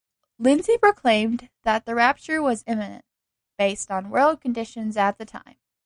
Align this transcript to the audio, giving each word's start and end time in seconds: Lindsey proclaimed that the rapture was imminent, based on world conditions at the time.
Lindsey 0.39 0.79
proclaimed 0.79 1.51
that 1.61 1.85
the 1.85 1.93
rapture 1.93 2.41
was 2.41 2.63
imminent, 2.65 3.05
based 3.59 3.91
on 3.91 4.09
world 4.09 4.41
conditions 4.41 4.97
at 4.97 5.19
the 5.19 5.25
time. 5.25 5.57